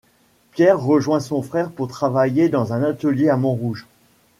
Pierre 0.53 0.81
rejoint 0.83 1.19
son 1.19 1.43
frère 1.43 1.69
pour 1.69 1.87
travailler 1.87 2.49
dans 2.49 2.73
un 2.73 2.81
atelier 2.81 3.29
à 3.29 3.37
Montrouge. 3.37 3.85